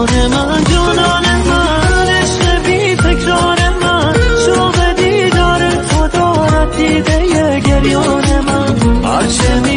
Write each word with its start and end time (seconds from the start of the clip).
گل 0.00 0.26
من 0.28 0.64
جانان 0.64 1.24
من 1.48 2.08
عشق 2.08 2.62
بی 2.64 2.96
تکرار 2.96 3.58
من 3.82 4.14
شوق 4.46 4.92
دیدار 4.96 5.70
تو 5.70 6.08
دارد 6.08 6.76
دیده 6.76 7.60
گریان 7.60 8.40
من. 8.46 9.04
هرچه 9.04 9.69